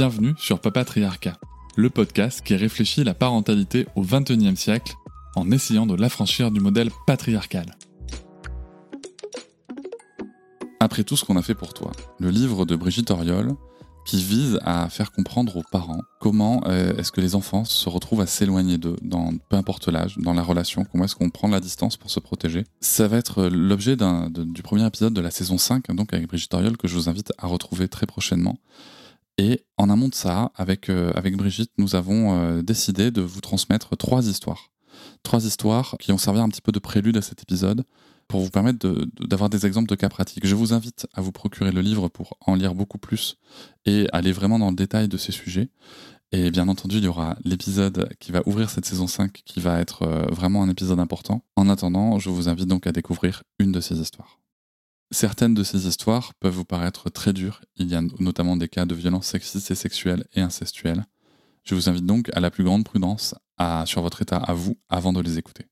[0.00, 1.36] Bienvenue sur Papatriarcat,
[1.76, 4.94] le podcast qui réfléchit la parentalité au XXIe siècle
[5.36, 7.76] en essayant de l'affranchir du modèle patriarcal.
[10.80, 13.52] Après tout ce qu'on a fait pour toi, le livre de Brigitte Oriol,
[14.06, 18.22] qui vise à faire comprendre aux parents comment euh, est-ce que les enfants se retrouvent
[18.22, 21.60] à s'éloigner d'eux, dans peu importe l'âge, dans la relation, comment est-ce qu'on prend la
[21.60, 22.64] distance pour se protéger.
[22.80, 26.78] Ça va être l'objet du premier épisode de la saison 5, donc avec Brigitte Oriol,
[26.78, 28.56] que je vous invite à retrouver très prochainement.
[29.40, 33.96] Et en amont de ça, avec, euh, Brigitte, nous avons euh, décidé de vous transmettre
[33.96, 34.70] trois histoires.
[35.22, 37.84] Trois histoires qui ont servi un petit peu de prélude à cet épisode
[38.28, 38.86] pour vous permettre
[39.18, 40.46] d'avoir des exemples de cas pratiques.
[40.46, 43.38] Je vous invite à vous procurer le livre pour en lire beaucoup plus
[43.86, 45.70] et aller vraiment dans le détail de ces sujets.
[46.32, 49.80] Et bien entendu, il y aura l'épisode qui va ouvrir cette saison 5 qui va
[49.80, 51.42] être euh, vraiment un épisode important.
[51.56, 54.38] En attendant, je vous invite donc à découvrir une de ces histoires.
[55.12, 58.86] Certaines de ces histoires peuvent vous paraître très dures, il y a notamment des cas
[58.86, 61.04] de violences sexistes et sexuelles et incestuelles.
[61.64, 63.34] Je vous invite donc à la plus grande prudence
[63.86, 65.66] sur votre état à vous avant de les écouter.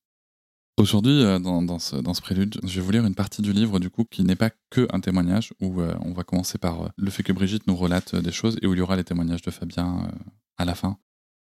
[0.78, 4.04] Aujourd'hui, euh, dans, ce, prélude, je vais vous lire une partie du livre du coup
[4.04, 7.24] qui n'est pas que un témoignage, où euh, on va commencer par euh, le fait
[7.24, 10.08] que Brigitte nous relate des choses et où il y aura les témoignages de Fabien
[10.56, 10.96] à la fin.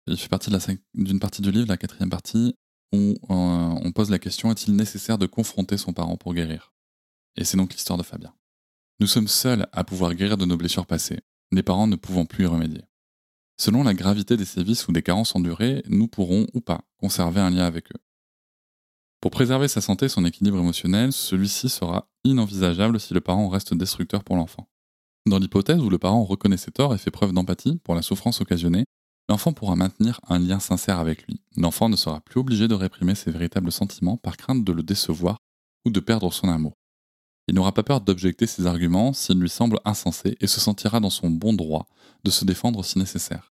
[0.08, 0.50] Il fait partie
[0.94, 2.56] d'une partie du livre, la quatrième partie,
[2.92, 6.72] où on pose la question est-il nécessaire de confronter son parent pour guérir?
[7.36, 8.34] Et c'est donc l'histoire de Fabien.
[9.00, 11.20] Nous sommes seuls à pouvoir guérir de nos blessures passées,
[11.52, 12.82] les parents ne pouvant plus y remédier.
[13.56, 17.50] Selon la gravité des sévices ou des carences endurées, nous pourrons ou pas conserver un
[17.50, 18.00] lien avec eux.
[19.20, 23.74] Pour préserver sa santé et son équilibre émotionnel, celui-ci sera inenvisageable si le parent reste
[23.74, 24.68] destructeur pour l'enfant.
[25.26, 28.40] Dans l'hypothèse où le parent reconnaît ses torts et fait preuve d'empathie pour la souffrance
[28.40, 28.84] occasionnée,
[29.28, 31.42] l'enfant pourra maintenir un lien sincère avec lui.
[31.56, 35.38] L'enfant ne sera plus obligé de réprimer ses véritables sentiments par crainte de le décevoir
[35.84, 36.77] ou de perdre son amour.
[37.48, 41.10] Il n'aura pas peur d'objecter ses arguments s'ils lui semblent insensés et se sentira dans
[41.10, 41.88] son bon droit
[42.22, 43.54] de se défendre si nécessaire.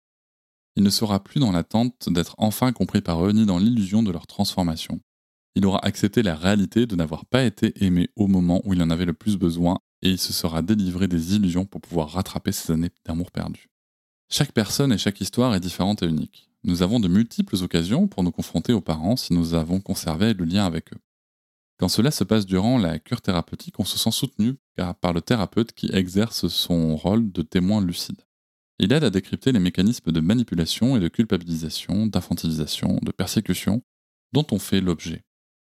[0.76, 4.12] Il ne sera plus dans l'attente d'être enfin compris par eux ni dans l'illusion de
[4.12, 5.00] leur transformation.
[5.56, 8.90] Il aura accepté la réalité de n'avoir pas été aimé au moment où il en
[8.90, 12.72] avait le plus besoin et il se sera délivré des illusions pour pouvoir rattraper ses
[12.72, 13.68] années d'amour perdu.
[14.28, 16.48] Chaque personne et chaque histoire est différente et unique.
[16.62, 20.44] Nous avons de multiples occasions pour nous confronter aux parents si nous avons conservé le
[20.44, 21.00] lien avec eux.
[21.80, 24.56] Quand cela se passe durant la cure thérapeutique, on se sent soutenu
[25.00, 28.20] par le thérapeute qui exerce son rôle de témoin lucide.
[28.78, 33.82] Il aide à décrypter les mécanismes de manipulation et de culpabilisation, d'infantilisation, de persécution
[34.34, 35.24] dont on fait l'objet,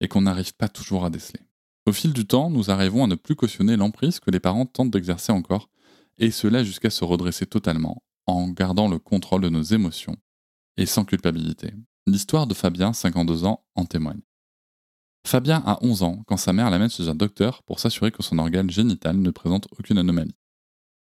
[0.00, 1.40] et qu'on n'arrive pas toujours à déceler.
[1.86, 4.92] Au fil du temps, nous arrivons à ne plus cautionner l'emprise que les parents tentent
[4.92, 5.70] d'exercer encore,
[6.18, 10.16] et cela jusqu'à se redresser totalement, en gardant le contrôle de nos émotions,
[10.76, 11.74] et sans culpabilité.
[12.06, 14.20] L'histoire de Fabien, 52 ans, en témoigne.
[15.26, 18.38] Fabien a 11 ans quand sa mère l'amène chez un docteur pour s'assurer que son
[18.38, 20.36] organe génital ne présente aucune anomalie.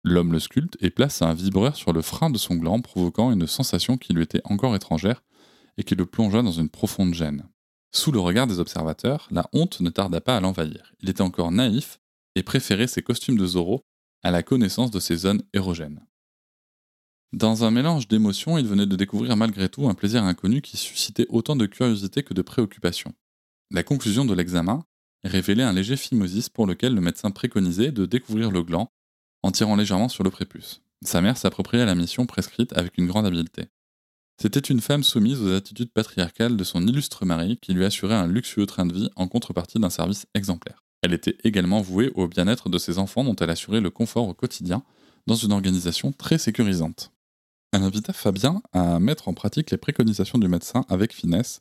[0.02, 3.46] L'homme le sculpte et place un vibreur sur le frein de son gland provoquant une
[3.46, 5.22] sensation qui lui était encore étrangère
[5.76, 7.50] et qui le plongea dans une profonde gêne.
[7.92, 10.94] Sous le regard des observateurs, la honte ne tarda pas à l'envahir.
[11.00, 12.00] Il était encore naïf
[12.34, 13.82] et préférait ses costumes de Zorro
[14.22, 16.00] à la connaissance de ses zones érogènes.
[17.34, 21.26] Dans un mélange d'émotions, il venait de découvrir malgré tout un plaisir inconnu qui suscitait
[21.28, 23.12] autant de curiosité que de préoccupation.
[23.70, 24.84] La conclusion de l'examen
[25.24, 28.90] révélait un léger phimosis pour lequel le médecin préconisait de découvrir le gland
[29.42, 30.80] en tirant légèrement sur le prépuce.
[31.04, 33.66] Sa mère s'appropria la mission prescrite avec une grande habileté.
[34.40, 38.26] C'était une femme soumise aux attitudes patriarcales de son illustre mari qui lui assurait un
[38.26, 40.82] luxueux train de vie en contrepartie d'un service exemplaire.
[41.02, 44.34] Elle était également vouée au bien-être de ses enfants dont elle assurait le confort au
[44.34, 44.82] quotidien
[45.26, 47.12] dans une organisation très sécurisante.
[47.72, 51.60] Elle invita Fabien à mettre en pratique les préconisations du médecin avec finesse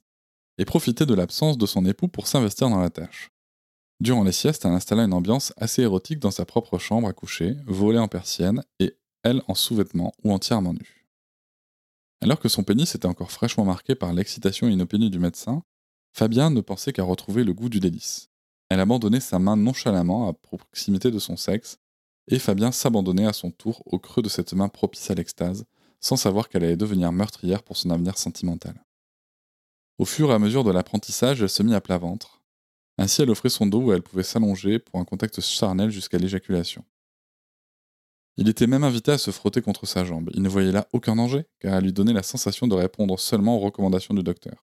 [0.58, 3.32] et profiter de l'absence de son époux pour s'investir dans la tâche.
[4.00, 7.56] Durant les siestes, elle installa une ambiance assez érotique dans sa propre chambre à coucher,
[7.66, 11.06] volée en persienne, et elle en sous-vêtements ou entièrement nue.
[12.22, 15.64] Alors que son pénis était encore fraîchement marqué par l'excitation inopinée du médecin,
[16.14, 18.30] Fabien ne pensait qu'à retrouver le goût du délice.
[18.70, 21.78] Elle abandonnait sa main nonchalamment à proximité de son sexe,
[22.28, 25.66] et Fabien s'abandonnait à son tour au creux de cette main propice à l'extase,
[26.02, 28.84] sans savoir qu'elle allait devenir meurtrière pour son avenir sentimental.
[29.98, 32.42] Au fur et à mesure de l'apprentissage, elle se mit à plat ventre.
[33.00, 36.84] Ainsi, elle offrait son dos où elle pouvait s'allonger pour un contact charnel jusqu'à l'éjaculation.
[38.38, 40.30] Il était même invité à se frotter contre sa jambe.
[40.34, 43.58] Il ne voyait là aucun danger, car elle lui donnait la sensation de répondre seulement
[43.58, 44.64] aux recommandations du docteur.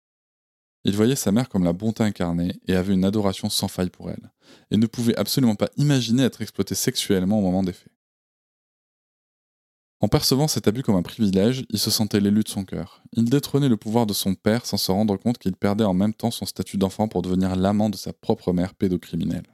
[0.85, 4.11] Il voyait sa mère comme la bonté incarnée et avait une adoration sans faille pour
[4.11, 4.33] elle,
[4.71, 7.92] et ne pouvait absolument pas imaginer être exploité sexuellement au moment des faits.
[10.03, 13.05] En percevant cet abus comme un privilège, il se sentait l'élu de son cœur.
[13.13, 16.13] Il détrônait le pouvoir de son père sans se rendre compte qu'il perdait en même
[16.13, 19.47] temps son statut d'enfant pour devenir l'amant de sa propre mère pédocriminelle.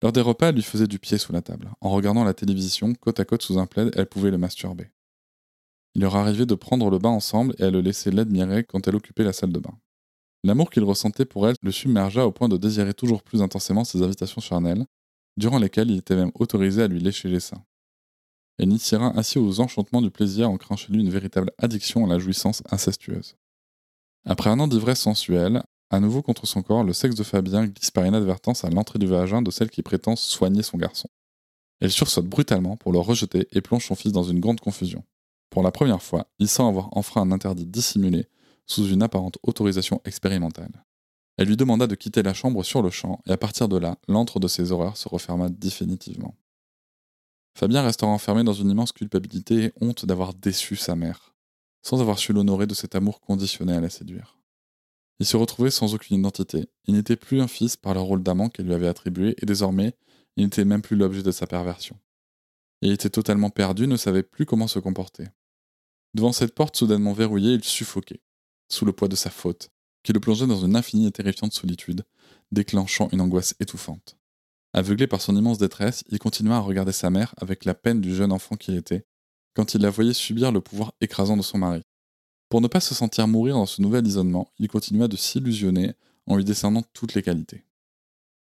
[0.00, 1.72] Lors des repas, elle lui faisait du pied sous la table.
[1.80, 4.92] En regardant la télévision, côte à côte sous un plaid, elle pouvait le masturber.
[5.96, 8.94] Il leur arrivait de prendre le bain ensemble et elle le laissait l'admirer quand elle
[8.94, 9.76] occupait la salle de bain.
[10.44, 14.02] L'amour qu'il ressentait pour elle le submergea au point de désirer toujours plus intensément ses
[14.02, 14.86] invitations charnelles,
[15.36, 17.64] durant lesquelles il était même autorisé à lui lécher les seins.
[18.58, 22.08] Elle initiera ainsi aux enchantements du plaisir en créant chez lui une véritable addiction à
[22.08, 23.36] la jouissance incestueuse.
[24.24, 27.90] Après un an d'ivresse sensuelle, à nouveau contre son corps, le sexe de Fabien glisse
[27.90, 31.08] par inadvertance à l'entrée du vagin de celle qui prétend soigner son garçon.
[31.80, 35.04] Elle sursaute brutalement pour le rejeter et plonge son fils dans une grande confusion.
[35.50, 38.26] Pour la première fois, il sent avoir enfreint un interdit dissimulé
[38.66, 40.84] sous une apparente autorisation expérimentale.
[41.36, 43.98] Elle lui demanda de quitter la chambre sur le champ, et à partir de là,
[44.08, 46.34] l'antre de ses horreurs se referma définitivement.
[47.56, 51.34] Fabien restera enfermé dans une immense culpabilité et honte d'avoir déçu sa mère,
[51.80, 54.38] sans avoir su l'honorer de cet amour conditionné à la séduire.
[55.20, 56.68] Il se retrouvait sans aucune identité.
[56.84, 59.94] Il n'était plus un fils par le rôle d'amant qu'elle lui avait attribué, et désormais,
[60.36, 61.98] il n'était même plus l'objet de sa perversion.
[62.82, 65.24] Il était totalement perdu, ne savait plus comment se comporter.
[66.12, 68.20] Devant cette porte soudainement verrouillée, il suffoquait
[68.68, 69.70] sous le poids de sa faute,
[70.02, 72.04] qui le plongeait dans une infinie et terrifiante solitude,
[72.52, 74.18] déclenchant une angoisse étouffante.
[74.76, 78.14] Aveuglé par son immense détresse, il continua à regarder sa mère avec la peine du
[78.14, 79.06] jeune enfant qu'il était,
[79.54, 81.80] quand il la voyait subir le pouvoir écrasant de son mari.
[82.50, 85.94] Pour ne pas se sentir mourir dans ce nouvel isolement, il continua de s'illusionner
[86.26, 87.64] en lui décernant toutes les qualités.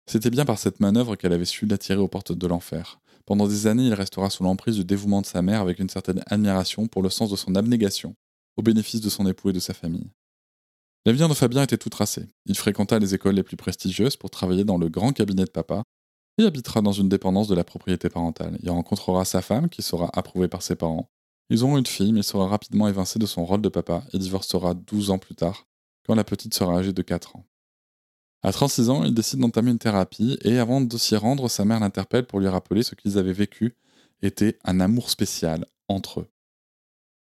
[0.09, 3.01] C'était bien par cette manœuvre qu'elle avait su l'attirer aux portes de l'enfer.
[3.25, 6.23] Pendant des années, il restera sous l'emprise du dévouement de sa mère avec une certaine
[6.27, 8.15] admiration pour le sens de son abnégation
[8.55, 10.09] au bénéfice de son époux et de sa famille.
[11.05, 12.29] L'avenir de Fabien était tout tracé.
[12.45, 15.83] Il fréquenta les écoles les plus prestigieuses pour travailler dans le grand cabinet de papa
[16.37, 18.57] et habitera dans une dépendance de la propriété parentale.
[18.61, 21.09] Il rencontrera sa femme, qui sera approuvée par ses parents.
[21.49, 24.73] Ils auront une fille, mais sera rapidement évincé de son rôle de papa et divorcera
[24.73, 25.67] 12 ans plus tard,
[26.05, 27.45] quand la petite sera âgée de 4 ans.
[28.41, 31.79] À 36 ans, il décide d'entamer une thérapie et avant de s'y rendre, sa mère
[31.79, 33.75] l'interpelle pour lui rappeler ce qu'ils avaient vécu
[34.21, 36.27] était un amour spécial entre eux.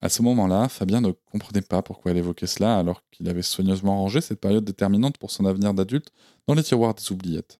[0.00, 3.98] À ce moment-là, Fabien ne comprenait pas pourquoi elle évoquait cela alors qu'il avait soigneusement
[3.98, 6.12] rangé cette période déterminante pour son avenir d'adulte
[6.46, 7.58] dans les tiroirs des oubliettes.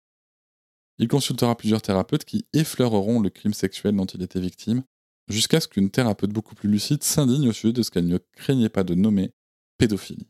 [0.98, 4.82] Il consultera plusieurs thérapeutes qui effleureront le crime sexuel dont il était victime,
[5.28, 8.68] jusqu'à ce qu'une thérapeute beaucoup plus lucide s'indigne au sujet de ce qu'elle ne craignait
[8.68, 9.30] pas de nommer
[9.76, 10.28] pédophilie.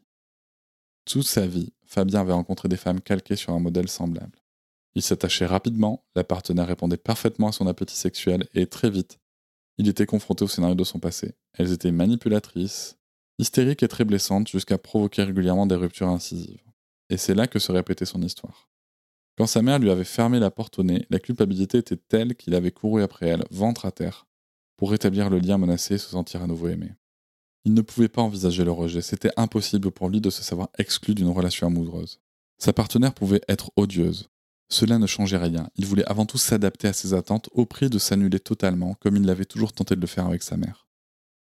[1.04, 4.38] Toute sa vie, Fabien avait rencontré des femmes calquées sur un modèle semblable.
[4.94, 9.18] Il s'attachait rapidement, la partenaire répondait parfaitement à son appétit sexuel et très vite,
[9.78, 11.34] il était confronté au scénario de son passé.
[11.52, 12.98] Elles étaient manipulatrices,
[13.38, 16.64] hystériques et très blessantes jusqu'à provoquer régulièrement des ruptures incisives.
[17.10, 18.68] Et c'est là que se répétait son histoire.
[19.38, 22.56] Quand sa mère lui avait fermé la porte au nez, la culpabilité était telle qu'il
[22.56, 24.26] avait couru après elle, ventre à terre,
[24.76, 26.96] pour rétablir le lien menacé et se sentir à nouveau aimé.
[27.64, 31.14] Il ne pouvait pas envisager le rejet, c'était impossible pour lui de se savoir exclu
[31.14, 32.18] d'une relation amoureuse.
[32.58, 34.28] Sa partenaire pouvait être odieuse,
[34.68, 35.70] cela ne changeait rien.
[35.76, 39.24] Il voulait avant tout s'adapter à ses attentes au prix de s'annuler totalement, comme il
[39.24, 40.88] l'avait toujours tenté de le faire avec sa mère.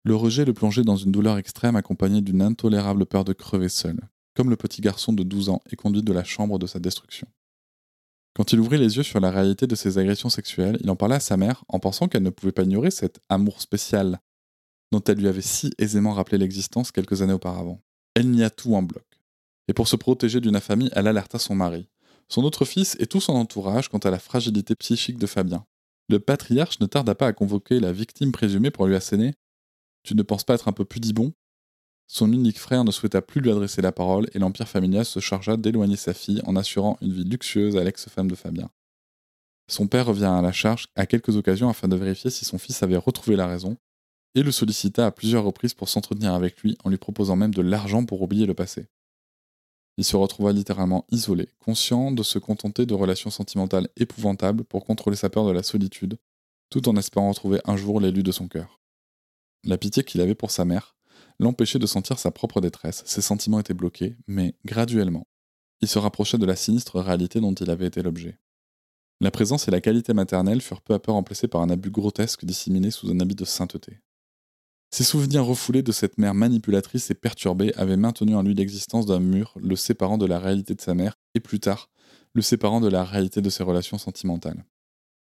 [0.04, 4.00] Le rejet le plongeait dans une douleur extrême accompagnée d'une intolérable peur de crever seul,
[4.36, 7.28] comme le petit garçon de 12 ans est conduit de la chambre de sa destruction.
[8.36, 11.16] Quand il ouvrit les yeux sur la réalité de ses agressions sexuelles, il en parla
[11.16, 14.20] à sa mère en pensant qu'elle ne pouvait pas ignorer cet amour spécial
[14.92, 17.82] dont elle lui avait si aisément rappelé l'existence quelques années auparavant.
[18.16, 19.06] Elle nia tout en bloc.
[19.68, 21.90] Et pour se protéger d'une infamie, elle alerta son mari,
[22.28, 25.66] son autre fils et tout son entourage quant à la fragilité psychique de Fabien.
[26.10, 29.36] Le patriarche ne tarda pas à convoquer la victime présumée pour lui asséner
[30.04, 31.34] Tu ne penses pas être un peu pudibon
[32.12, 35.58] Son unique frère ne souhaita plus lui adresser la parole et l'empire familial se chargea
[35.58, 38.72] d'éloigner sa fille en assurant une vie luxueuse à l'ex-femme de Fabien.
[39.68, 42.82] Son père revient à la charge à quelques occasions afin de vérifier si son fils
[42.82, 43.78] avait retrouvé la raison
[44.34, 47.62] et le sollicita à plusieurs reprises pour s'entretenir avec lui en lui proposant même de
[47.62, 48.88] l'argent pour oublier le passé.
[49.98, 55.16] Il se retrouva littéralement isolé, conscient de se contenter de relations sentimentales épouvantables pour contrôler
[55.16, 56.18] sa peur de la solitude,
[56.72, 58.80] tout en espérant retrouver un jour l'élu de son cœur.
[59.64, 60.96] La pitié qu'il avait pour sa mère
[61.40, 65.28] l'empêchait de sentir sa propre détresse, ses sentiments étaient bloqués, mais graduellement,
[65.82, 68.38] il se rapprocha de la sinistre réalité dont il avait été l'objet.
[69.22, 72.46] La présence et la qualité maternelle furent peu à peu remplacées par un abus grotesque
[72.46, 74.00] disséminé sous un habit de sainteté.
[74.92, 79.20] Ses souvenirs refoulés de cette mère manipulatrice et perturbée avaient maintenu en lui l'existence d'un
[79.20, 81.90] mur le séparant de la réalité de sa mère et plus tard,
[82.34, 84.66] le séparant de la réalité de ses relations sentimentales.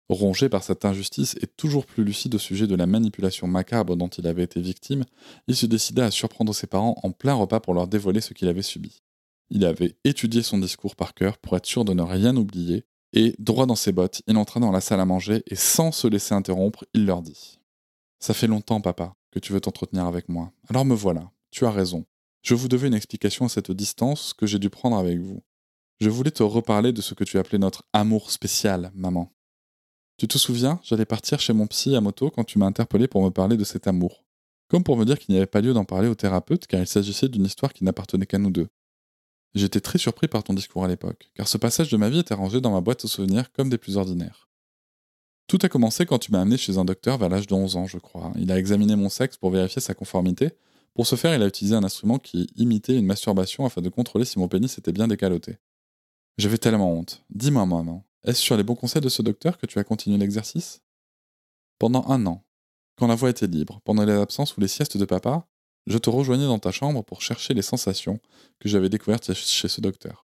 [0.10, 4.08] Rongé par cette injustice et toujours plus lucide au sujet de la manipulation macabre dont
[4.08, 5.04] il avait été victime,
[5.48, 8.48] il se décida à surprendre ses parents en plein repas pour leur dévoiler ce qu'il
[8.48, 9.02] avait subi.
[9.50, 13.36] Il avait étudié son discours par cœur pour être sûr de ne rien oublier, et,
[13.40, 16.34] droit dans ses bottes, il entra dans la salle à manger et sans se laisser
[16.34, 17.60] interrompre, il leur dit
[18.20, 20.52] Ça fait longtemps, papa, que tu veux t'entretenir avec moi.
[20.70, 22.06] Alors me voilà, tu as raison.
[22.44, 25.42] Je vous devais une explication à cette distance que j'ai dû prendre avec vous.
[26.00, 29.34] Je voulais te reparler de ce que tu appelais notre amour spécial, maman.
[30.18, 33.24] Tu te souviens, j'allais partir chez mon psy à moto quand tu m'as interpellé pour
[33.24, 34.24] me parler de cet amour.
[34.68, 36.88] Comme pour me dire qu'il n'y avait pas lieu d'en parler au thérapeute car il
[36.88, 38.68] s'agissait d'une histoire qui n'appartenait qu'à nous deux.
[39.54, 42.34] J'étais très surpris par ton discours à l'époque, car ce passage de ma vie était
[42.34, 44.50] rangé dans ma boîte aux souvenirs comme des plus ordinaires.
[45.48, 47.86] Tout a commencé quand tu m'as amené chez un docteur vers l'âge de 11 ans,
[47.86, 48.34] je crois.
[48.38, 50.50] Il a examiné mon sexe pour vérifier sa conformité.
[50.94, 54.26] Pour ce faire, il a utilisé un instrument qui imitait une masturbation afin de contrôler
[54.26, 55.58] si mon pénis était bien décaloté.
[56.38, 57.24] J'avais tellement honte.
[57.30, 60.82] Dis-moi, maman, est-ce sur les bons conseils de ce docteur que tu as continué l'exercice?
[61.80, 62.44] Pendant un an,
[62.96, 65.48] quand la voie était libre, pendant les absences ou les siestes de papa,
[65.86, 68.20] je te rejoignais dans ta chambre pour chercher les sensations
[68.60, 70.26] que j'avais découvertes chez ce docteur.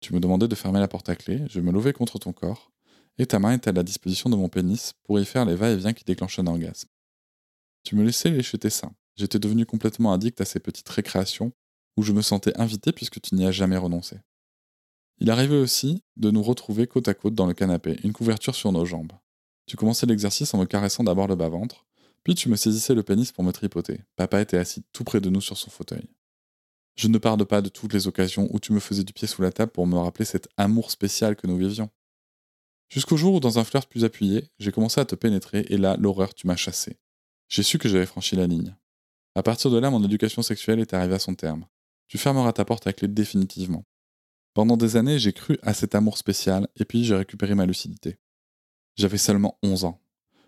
[0.00, 2.70] Tu me demandais de fermer la porte à clé, je me levais contre ton corps,
[3.18, 5.92] et ta main était à la disposition de mon pénis pour y faire les va-et-vient
[5.92, 6.88] qui déclenchaient un orgasme.
[7.82, 8.94] Tu me laissais lécher tes seins.
[9.16, 11.52] J'étais devenu complètement addict à ces petites récréations
[11.96, 14.18] où je me sentais invité puisque tu n'y as jamais renoncé.
[15.18, 18.72] Il arrivait aussi de nous retrouver côte à côte dans le canapé, une couverture sur
[18.72, 19.12] nos jambes.
[19.66, 21.86] Tu commençais l'exercice en me caressant d'abord le bas-ventre,
[22.22, 24.00] puis tu me saisissais le pénis pour me tripoter.
[24.16, 26.08] Papa était assis tout près de nous sur son fauteuil.
[26.96, 29.42] Je ne parle pas de toutes les occasions où tu me faisais du pied sous
[29.42, 31.90] la table pour me rappeler cet amour spécial que nous vivions.
[32.88, 35.96] Jusqu'au jour où, dans un flirt plus appuyé, j'ai commencé à te pénétrer et là,
[35.98, 36.98] l'horreur, tu m'as chassé.
[37.48, 38.76] J'ai su que j'avais franchi la ligne.
[39.34, 41.66] À partir de là, mon éducation sexuelle est arrivée à son terme.
[42.08, 43.84] Tu fermeras ta porte à clé définitivement.
[44.56, 48.16] Pendant des années, j'ai cru à cet amour spécial, et puis j'ai récupéré ma lucidité.
[48.96, 50.00] J'avais seulement 11 ans.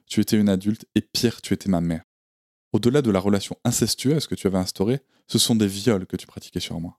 [0.07, 2.05] Tu étais une adulte, et pire, tu étais ma mère.
[2.73, 6.27] Au-delà de la relation incestueuse que tu avais instaurée, ce sont des viols que tu
[6.27, 6.99] pratiquais sur moi.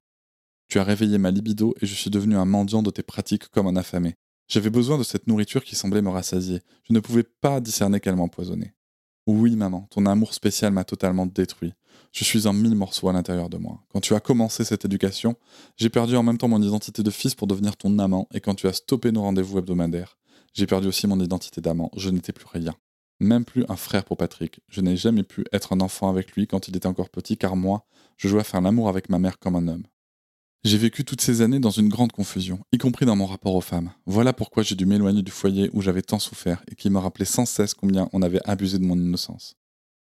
[0.67, 3.65] Tu as réveillé ma libido et je suis devenu un mendiant de tes pratiques comme
[3.65, 4.13] un affamé.
[4.47, 6.61] J'avais besoin de cette nourriture qui semblait me rassasier.
[6.83, 8.75] Je ne pouvais pas discerner qu'elle m'empoisonnait.
[9.31, 11.75] Oui, maman, ton amour spécial m'a totalement détruit.
[12.11, 13.79] Je suis en mille morceaux à l'intérieur de moi.
[13.93, 15.35] Quand tu as commencé cette éducation,
[15.77, 18.55] j'ai perdu en même temps mon identité de fils pour devenir ton amant, et quand
[18.55, 20.17] tu as stoppé nos rendez-vous hebdomadaires,
[20.55, 21.91] j'ai perdu aussi mon identité d'amant.
[21.95, 22.73] Je n'étais plus rien.
[23.19, 24.61] Même plus un frère pour Patrick.
[24.67, 27.55] Je n'ai jamais pu être un enfant avec lui quand il était encore petit, car
[27.55, 27.85] moi,
[28.17, 29.83] je jouais à faire l'amour avec ma mère comme un homme.
[30.65, 33.61] J'ai vécu toutes ces années dans une grande confusion, y compris dans mon rapport aux
[33.61, 33.91] femmes.
[34.05, 37.23] Voilà pourquoi j'ai dû m'éloigner du foyer où j'avais tant souffert et qui me rappelait
[37.23, 39.55] sans cesse combien on avait abusé de mon innocence.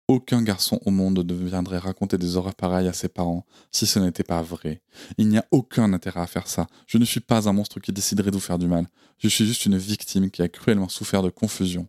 [0.09, 3.99] Aucun garçon au monde ne viendrait raconter des horreurs pareilles à ses parents si ce
[3.99, 4.81] n'était pas vrai.
[5.19, 6.69] Il n'y a aucun intérêt à faire ça.
[6.87, 8.89] Je ne suis pas un monstre qui déciderait de vous faire du mal.
[9.19, 11.87] Je suis juste une victime qui a cruellement souffert de confusion.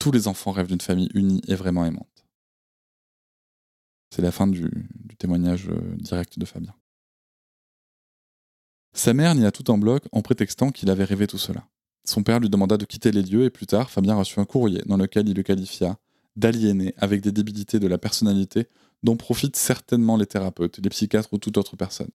[0.00, 2.26] Tous les enfants rêvent d'une famille unie et vraiment aimante.
[4.10, 4.68] C'est la fin du,
[5.04, 6.74] du témoignage euh, direct de Fabien.
[8.92, 11.68] Sa mère nia tout en bloc en prétextant qu'il avait rêvé tout cela.
[12.04, 14.82] Son père lui demanda de quitter les lieux et plus tard, Fabien reçut un courrier
[14.86, 15.98] dans lequel il le qualifia
[16.36, 18.66] d'aliéné avec des débilités de la personnalité
[19.02, 22.10] dont profitent certainement les thérapeutes, les psychiatres ou toute autre personne.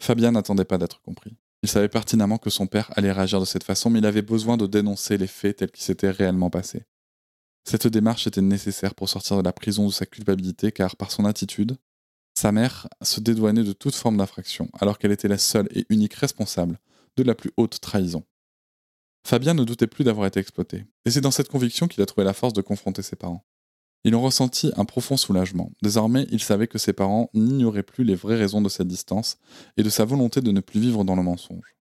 [0.00, 1.36] Fabien n'attendait pas d'être compris.
[1.62, 4.56] Il savait pertinemment que son père allait réagir de cette façon, mais il avait besoin
[4.56, 6.84] de dénoncer les faits tels qu'ils s'étaient réellement passés.
[7.64, 11.26] Cette démarche était nécessaire pour sortir de la prison de sa culpabilité, car par son
[11.26, 11.76] attitude,
[12.40, 16.14] sa mère se dédouanait de toute forme d'infraction, alors qu'elle était la seule et unique
[16.14, 16.80] responsable
[17.18, 18.24] de la plus haute trahison.
[19.26, 22.24] Fabien ne doutait plus d'avoir été exploité, et c'est dans cette conviction qu'il a trouvé
[22.24, 23.44] la force de confronter ses parents.
[24.04, 25.70] Il en ressentit un profond soulagement.
[25.82, 29.36] Désormais, il savait que ses parents n'ignoraient plus les vraies raisons de cette distance
[29.76, 31.76] et de sa volonté de ne plus vivre dans le mensonge.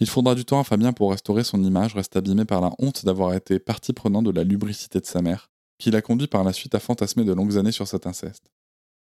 [0.00, 3.04] Il faudra du temps à Fabien pour restaurer son image, reste abîmée par la honte
[3.04, 6.52] d'avoir été partie prenante de la lubricité de sa mère, qui l'a conduit par la
[6.52, 8.50] suite à fantasmer de longues années sur cet inceste.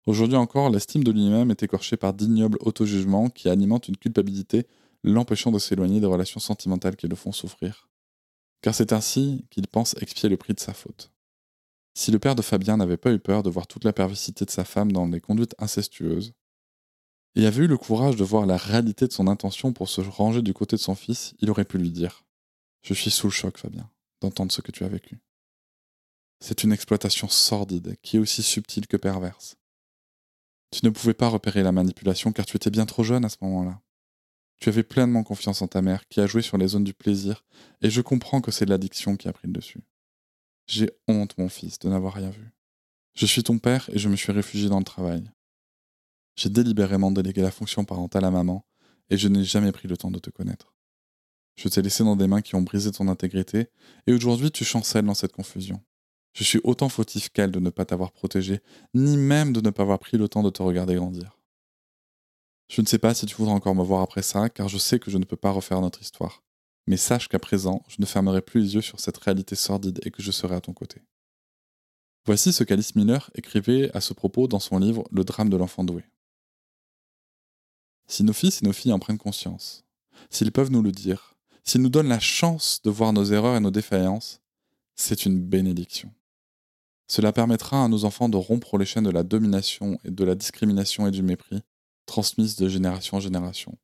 [0.06, 4.68] Aujourd'hui encore, l'estime de lui-même est écorchée par d'ignobles auto-jugements qui alimentent une culpabilité
[5.04, 7.90] l'empêchant de s'éloigner des relations sentimentales qui le font souffrir.
[8.62, 11.12] Car c'est ainsi qu'il pense expier le prix de sa faute.
[11.94, 14.50] Si le père de Fabien n'avait pas eu peur de voir toute la perversité de
[14.50, 16.34] sa femme dans des conduites incestueuses,
[17.36, 20.42] et avait eu le courage de voir la réalité de son intention pour se ranger
[20.42, 22.24] du côté de son fils, il aurait pu lui dire
[22.82, 23.90] Je suis sous le choc, Fabien,
[24.22, 25.20] d'entendre ce que tu as vécu.
[26.40, 29.56] C'est une exploitation sordide qui est aussi subtile que perverse.
[30.74, 33.38] Tu ne pouvais pas repérer la manipulation car tu étais bien trop jeune à ce
[33.42, 33.80] moment-là.
[34.60, 37.46] Tu avais pleinement confiance en ta mère, qui a joué sur les zones du plaisir,
[37.82, 39.84] et je comprends que c'est l'addiction qui a pris le dessus.
[40.66, 42.52] J'ai honte, mon fils, de n'avoir rien vu.
[43.14, 45.30] Je suis ton père et je me suis réfugié dans le travail.
[46.36, 48.66] J'ai délibérément délégué la fonction parentale à maman,
[49.12, 50.74] et je n'ai jamais pris le temps de te connaître.
[51.56, 53.68] Je t'ai laissé dans des mains qui ont brisé ton intégrité,
[54.08, 55.84] et aujourd'hui tu chancelles dans cette confusion.
[56.34, 58.62] Je suis autant fautif qu'elle de ne pas t'avoir protégé,
[58.94, 61.38] ni même de ne pas avoir pris le temps de te regarder grandir.
[62.70, 65.00] Je ne sais pas si tu voudras encore me voir après ça, car je sais
[65.00, 66.44] que je ne peux pas refaire notre histoire.
[66.88, 70.12] Mais sache qu'à présent, je ne fermerai plus les yeux sur cette réalité sordide et
[70.12, 71.02] que je serai à ton côté.
[72.26, 75.84] Voici ce qu'Alice Miller écrivait à ce propos dans son livre Le drame de l'enfant
[75.84, 76.04] doué.
[78.08, 79.86] Si nos fils et nos filles en prennent conscience,
[80.30, 83.60] s'ils peuvent nous le dire, s'ils nous donnent la chance de voir nos erreurs et
[83.60, 84.42] nos défaillances,
[84.96, 86.12] c'est une bénédiction.
[87.08, 90.36] Cela permettra à nos enfants de rompre les chaînes de la domination et de la
[90.36, 91.62] discrimination et du mépris,
[92.06, 93.78] transmises de génération en génération.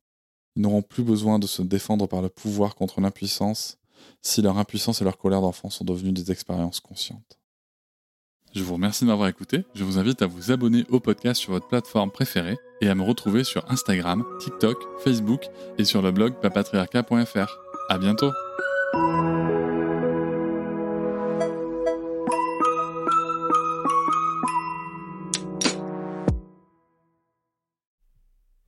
[0.56, 3.78] Ils n'auront plus besoin de se défendre par le pouvoir contre l'impuissance
[4.22, 7.38] si leur impuissance et leur colère d'enfant sont devenues des expériences conscientes.
[8.54, 9.64] Je vous remercie de m'avoir écouté.
[9.74, 13.04] Je vous invite à vous abonner au podcast sur votre plateforme préférée et à me
[13.04, 15.42] retrouver sur Instagram, TikTok, Facebook
[15.78, 17.58] et sur le blog papatriarca.fr.
[17.88, 18.32] À bientôt!